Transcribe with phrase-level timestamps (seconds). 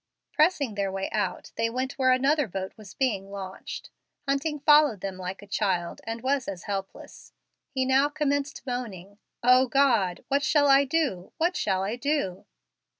[0.33, 3.91] Pressing their way out they went where another boat was being launched.
[4.27, 7.33] Hunting followed them like a child, and was as helpless.
[7.69, 10.25] He now commenced moaning, "O God!
[10.27, 11.33] what shall I do?
[11.37, 12.47] what shall I do?"